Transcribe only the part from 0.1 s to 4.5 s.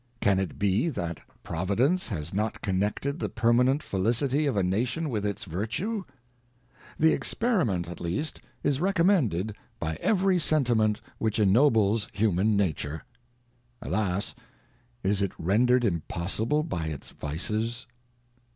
Can it be, that Providence has not connected the permanent felicity